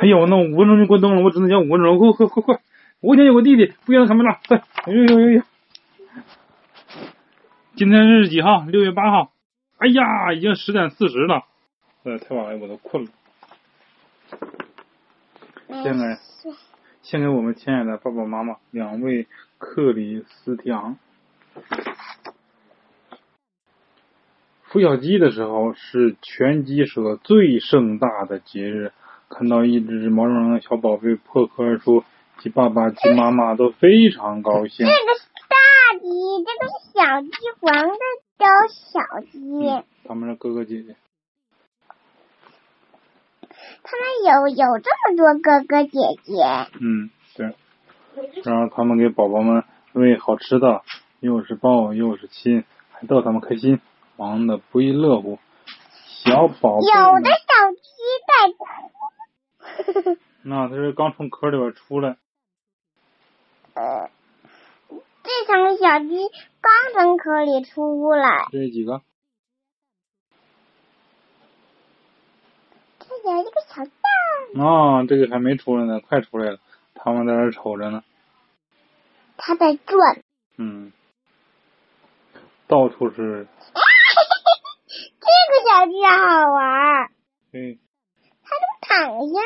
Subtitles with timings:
[0.00, 1.98] 哎呦，那五分钟就关灯了，我只能讲五分钟。
[1.98, 2.62] 快快快快！
[3.00, 4.40] 我想有个弟弟，不想卡梅拉。
[4.48, 4.56] 快！
[4.56, 5.42] 哎呦呦呦呦！
[7.76, 8.64] 今天是几号？
[8.64, 9.30] 六月八号。
[9.76, 11.44] 哎呀，已经十点四十了。
[12.04, 13.10] 呃，太晚了，我都困了。
[15.82, 16.16] 献给
[17.02, 19.26] 献给我们亲爱的爸爸妈妈两位
[19.58, 20.96] 克里斯提昂。
[24.70, 28.92] 孵小鸡的时候是全鸡舍最盛大的节日。
[29.30, 32.02] 看到一只毛茸茸的小宝贝破壳而出，
[32.40, 34.84] 鸡爸爸、鸡妈妈都非常高兴。
[34.84, 35.56] 这个是大
[36.00, 36.08] 鸡，
[36.44, 37.94] 这个是小鸡，黄的
[38.36, 39.84] 叫小鸡。
[40.06, 40.96] 他们是哥哥姐姐。
[43.82, 45.90] 他们有有这么多哥哥姐
[46.24, 46.32] 姐。
[46.80, 47.54] 嗯，对。
[48.42, 50.82] 然后他们给宝宝们喂好吃的，
[51.20, 53.80] 又是抱又是亲，还逗他们开心，
[54.16, 55.38] 忙得不亦乐乎。
[56.24, 56.84] 小宝贝。
[56.84, 57.86] 有的小鸡
[58.26, 58.66] 在哭。
[60.42, 62.16] 那它是刚从壳里边出来。
[63.74, 64.10] 呃，
[65.22, 66.16] 这场小鸡
[66.60, 68.48] 刚从壳里出来。
[68.50, 69.02] 这是几个？
[73.00, 73.92] 这有一个小蛋。
[74.64, 76.58] 啊，这个还没出来呢，快出来了。
[76.94, 78.02] 他们在这瞅着呢。
[79.36, 80.22] 它在转。
[80.56, 80.92] 嗯。
[82.66, 83.46] 到处是。
[85.20, 87.10] 这个小鸡好玩。
[87.52, 87.78] 对。
[88.42, 89.40] 它都躺下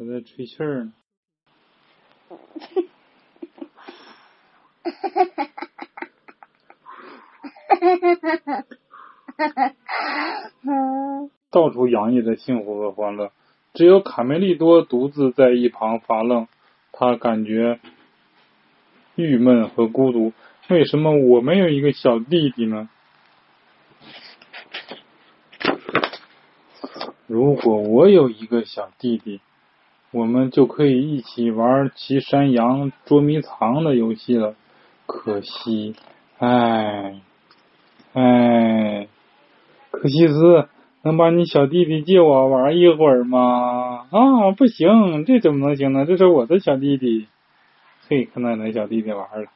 [0.00, 0.92] 它在吹气儿呢。
[11.50, 13.32] 到处洋溢着幸福和欢乐，
[13.74, 16.48] 只有卡梅利多独自在一旁发愣。
[16.92, 17.78] 他感觉
[19.16, 20.32] 郁闷和孤独。
[20.68, 22.88] 为什么我没有一个小弟弟呢？
[27.26, 29.40] 如果我有一个小弟弟，
[30.12, 34.56] 我们就可以一起玩骑山羊、捉迷藏的游戏了。
[35.06, 35.94] 可惜，
[36.38, 37.20] 唉，
[38.12, 39.08] 唉，
[39.90, 40.68] 可西斯，
[41.02, 44.06] 能把你小弟弟借我玩一会儿吗？
[44.10, 46.04] 啊，不行，这怎么能行呢？
[46.06, 47.28] 这是我的小弟弟。
[48.08, 49.50] 嘿，看到你的小弟弟玩了。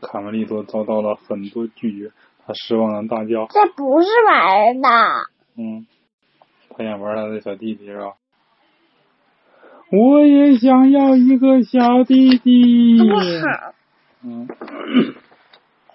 [0.00, 2.12] 卡梅利多遭到了很多拒绝，
[2.46, 4.88] 他失望的大叫：“这不是玩的。”
[5.58, 5.86] 嗯，
[6.70, 8.12] 他想玩他的小弟弟是吧？
[9.90, 12.98] 我也想要一个小弟弟。
[12.98, 13.74] 不好。
[14.24, 14.48] 嗯。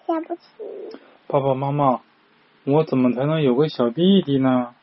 [0.07, 0.41] 下不去。
[1.27, 2.01] 爸爸妈妈，
[2.63, 4.73] 我怎么才能有个小弟弟呢？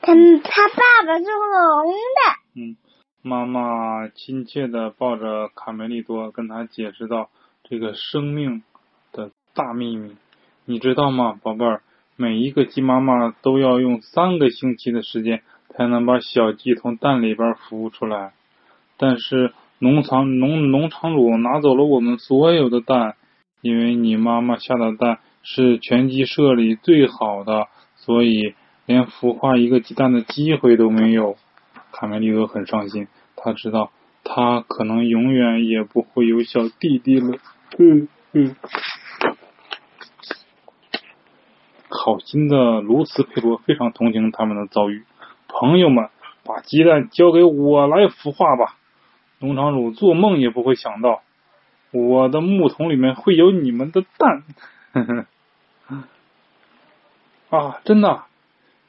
[0.00, 1.92] 他他爸爸是红的。
[2.54, 2.76] 嗯，
[3.22, 7.28] 妈妈亲切的抱着卡梅利多，跟他解释道
[7.68, 8.62] ：“这个生命
[9.12, 10.16] 的大秘密，
[10.64, 11.82] 你知道吗，宝贝儿？
[12.16, 15.42] 每一个鸡妈妈都要用三个星期的时间。”
[15.76, 18.32] 才能把小鸡从蛋里边孵出来，
[18.96, 23.14] 但是农场农农场主拿走了我们所有的蛋，
[23.60, 28.54] 因为你妈妈下的蛋是全鸡舍里最好的，所以
[28.86, 31.36] 连孵化一个鸡蛋的机会都没有。
[31.92, 33.90] 卡梅利多很伤心，他知道
[34.24, 37.38] 他可能永远也不会有小弟弟了。
[37.78, 38.56] 嗯嗯，
[41.88, 45.04] 好心的卢斯佩罗非常同情他们的遭遇。
[45.58, 46.10] 朋友们，
[46.44, 48.76] 把鸡蛋交给我来孵化吧！
[49.38, 51.22] 农场主做梦也不会想到，
[51.92, 54.42] 我的木桶里面会有你们的蛋。
[57.48, 58.24] 啊，真的，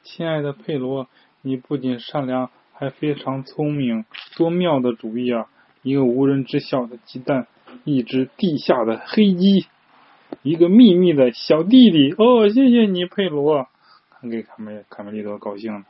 [0.02, 1.08] 亲爱的佩罗，
[1.40, 4.04] 你不仅善良，还非常聪明，
[4.36, 5.46] 多妙的主意啊！
[5.82, 7.46] 一个无人知晓的鸡蛋，
[7.84, 9.66] 一只地下的黑鸡，
[10.42, 12.12] 一个秘密的小弟弟。
[12.18, 13.66] 哦，谢谢你，佩罗，
[14.20, 15.84] 看给卡梅卡梅利多高兴了。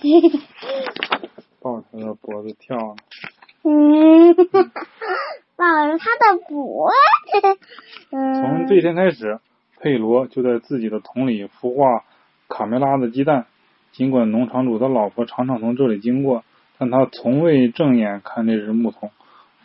[1.60, 2.96] 抱着他的脖子跳呢。
[3.64, 4.34] 嗯，
[5.56, 7.58] 抱着他的脖子。
[8.10, 9.40] 从这天开始，
[9.80, 12.04] 佩罗就在自己的桶里孵化
[12.48, 13.46] 卡梅拉的鸡蛋。
[13.90, 16.44] 尽管农场主的老婆常常从这里经过，
[16.78, 19.10] 但他从未正眼看这只木桶。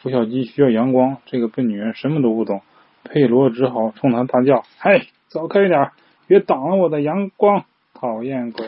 [0.01, 2.61] 孵小鸡需要阳光，这个笨女人什么都不懂。
[3.03, 5.91] 佩罗只好冲他大叫：“嘿，走开一点，
[6.25, 8.67] 别挡了我的阳光，讨厌鬼！”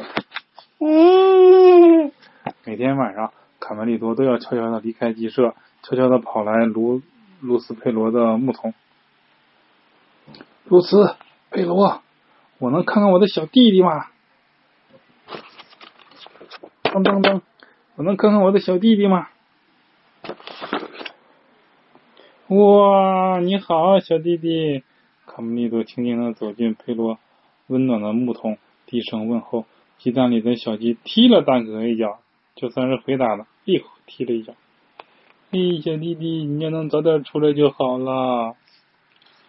[0.79, 2.11] 嗯，
[2.65, 7.01] 每天晚上，卡梅利多都要悄悄的离开鸡舍，悄悄的跑来卢
[7.39, 8.73] 卢斯佩罗的木桶。
[10.65, 11.15] 卢斯
[11.49, 12.01] 佩罗，
[12.57, 14.07] 我能看看我的小弟弟吗？
[16.83, 17.41] 当当当，
[17.95, 19.29] 我能看看我的小弟弟吗？
[22.47, 24.83] 哇，你好，小弟弟！
[25.25, 27.17] 卡梅利多轻轻的走进佩罗
[27.67, 29.65] 温暖的木桶，低声问候。
[30.05, 32.19] 鸡蛋里的小鸡踢了蛋壳一脚，
[32.53, 34.53] 就算是回答了，又踢了一脚。
[35.49, 38.53] 嘿，小弟弟，你要能早点出来就好了。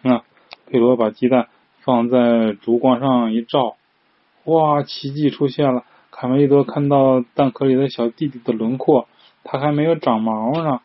[0.01, 0.23] 啊，
[0.65, 1.47] 佩罗把鸡蛋
[1.81, 3.75] 放在烛光上一照，
[4.45, 5.83] 哇，奇迹出现了！
[6.09, 9.07] 卡梅利多看到蛋壳里的小弟弟的轮廓，
[9.43, 10.81] 他还没有长毛呢。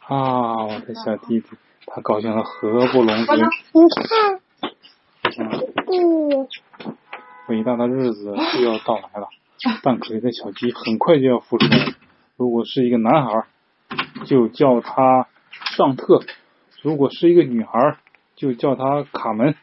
[0.00, 1.46] 啊，我的小弟弟，
[1.86, 3.36] 他高兴的合不拢嘴。
[3.38, 4.40] 你看，
[5.86, 6.46] 嗯，
[7.48, 9.28] 伟大的日子就要到来了，
[9.82, 11.92] 蛋壳里的小鸡很快就要孵出来了。
[12.36, 13.44] 如果是一个男孩，
[14.24, 15.28] 就叫他
[15.76, 16.24] 尚特；
[16.82, 17.98] 如果是一个女孩，
[18.34, 19.54] 就叫他卡门。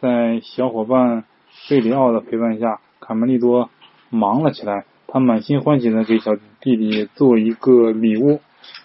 [0.00, 1.24] 在小伙伴
[1.68, 3.70] 贝里奥的陪伴下，卡门利多
[4.10, 4.84] 忙了起来。
[5.08, 8.40] 他满心欢喜的给小弟弟做一个礼物，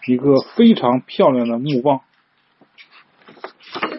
[0.07, 2.01] 一个非常漂亮的木棒。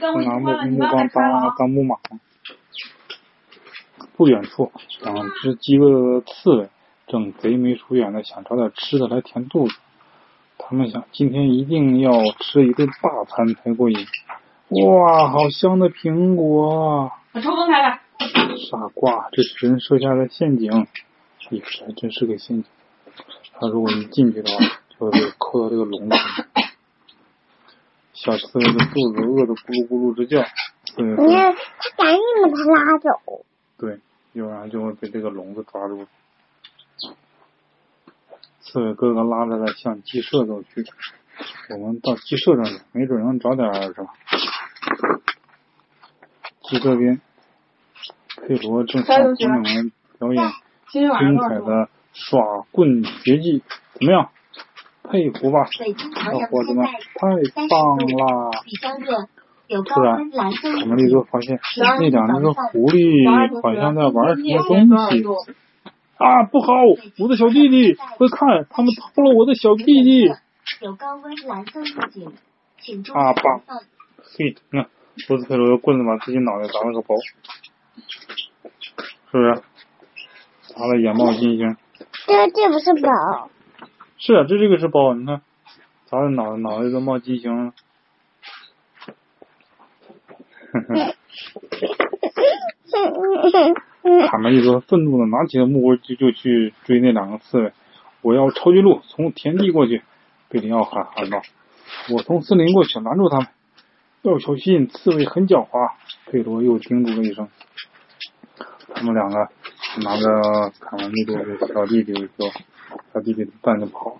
[0.03, 1.97] 拿木木棒当当木马。
[4.19, 6.69] 不远处，两只饥饿的刺猬
[7.07, 9.77] 正贼眉鼠眼的想找点吃的来填肚子。
[10.59, 12.11] 他们想，今天一定要
[12.41, 13.97] 吃一顿大餐才过瘾。
[14.71, 17.13] 哇，好香的苹果！
[17.33, 18.01] 把抽风开开。
[18.69, 20.89] 傻瓜，这是人设下的陷阱。
[21.51, 22.65] 也是，还真是个陷阱。
[23.61, 24.65] 他如果一进去的话，
[24.99, 26.63] 就会被扣到这个笼子里。
[28.15, 30.41] 小刺猬的肚子饿得咕噜咕噜直叫。
[30.97, 33.45] 你看，他赶紧把它拉走。
[33.79, 34.01] 对，
[34.39, 36.07] 要不然就会被这个笼子抓住。
[38.61, 40.85] 刺猬哥哥拉着它向鸡舍走去。
[41.71, 44.09] 我们到鸡舍上去，没准能找点什么。
[46.63, 47.21] 鸡这边，
[48.47, 50.53] 佩罗正向朋友们表演
[50.91, 51.09] 精
[51.39, 53.63] 彩的耍棍绝技，
[53.95, 54.31] 怎么样？
[55.05, 57.29] 佩服吧，小伙子们，太
[57.71, 58.51] 棒了！
[59.69, 60.49] 突然，卡
[60.87, 61.61] 梅利多发现
[62.01, 65.25] 那两只狐狸好像在玩什么东西。
[66.17, 66.73] 啊，不好！
[67.21, 70.27] 我的小弟弟，快看，他们偷了我的小弟弟！
[70.81, 72.33] 有高温蓝色预警，
[72.81, 73.61] 请注意啊，棒！
[74.37, 74.89] 嘿，你看，
[75.29, 77.15] 罗斯佩罗用棍子把自己脑袋砸了个包，
[79.31, 79.63] 是不是？
[80.75, 81.77] 砸了眼冒金星。
[82.27, 83.49] 这这不是包。
[84.17, 85.41] 是啊，这这个是包，你看，
[86.07, 87.73] 砸的脑脑袋都冒金星了。
[94.31, 97.73] 卡梅利多愤怒的拿起了木棍就就去追那两个刺猬。
[98.23, 100.03] 我要抄近路，从田地过去。
[100.49, 101.43] 贝里奥喊喊道
[102.11, 103.49] ：“我从森林过去，拦住他们。
[104.23, 105.93] 要小心，刺猬很狡猾。”
[106.27, 107.49] 佩罗又叮嘱了一声。
[108.95, 109.49] 他们两个
[110.03, 112.51] 拿着卡梅利多的小弟弟说
[113.13, 114.17] ：“小弟弟蛋就跑了。”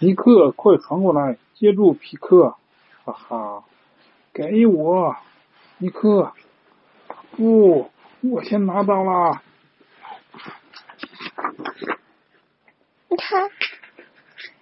[0.00, 2.56] 尼克，快传过来，接住皮克！
[3.04, 3.62] 哈哈，
[4.34, 5.14] 给我，
[5.76, 6.32] 尼克！
[7.36, 7.90] 不，
[8.22, 9.42] 我先拿到了。
[13.18, 13.48] 他，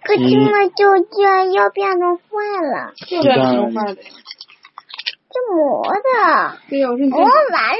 [0.03, 2.23] 可这么久居然要变成坏
[2.61, 2.91] 了。
[2.95, 3.95] 就变成坏了。
[3.95, 6.57] 这磨的。
[6.69, 6.97] 对呀，我。
[6.97, 7.79] 磨完了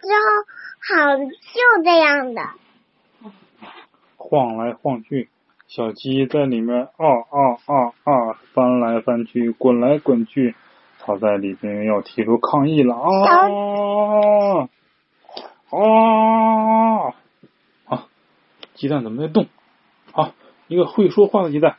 [0.00, 0.24] 之后，
[0.88, 2.40] 好就这样的。
[4.16, 5.28] 晃来晃去，
[5.66, 10.54] 小鸡在里面啊啊啊啊翻来翻去，滚来滚去。
[11.08, 14.68] 他在里边要提出抗议了啊！
[15.70, 17.14] 啊！
[17.86, 18.06] 啊！
[18.74, 19.46] 鸡蛋怎么在动？
[20.12, 20.34] 啊！
[20.66, 21.78] 一个会说话的鸡蛋。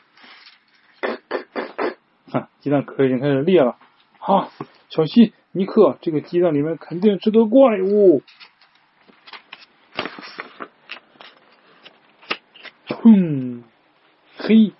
[2.31, 3.75] 看，鸡蛋壳已经开始裂了。
[4.17, 4.49] 啊！
[4.89, 8.23] 小心，尼克，这个鸡蛋里面肯定是个怪物。
[12.87, 13.63] 哼！
[14.37, 14.71] 嘿！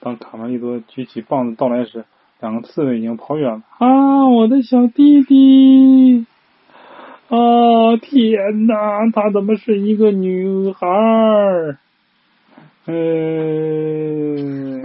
[0.00, 2.04] 当卡梅利多举起棒子到来时。
[2.40, 4.28] 两个刺猬已经跑远了啊！
[4.28, 6.26] 我的小弟弟
[7.28, 7.96] 啊！
[7.96, 11.78] 天哪，她怎么是一个女孩儿？
[12.86, 14.75] 嗯。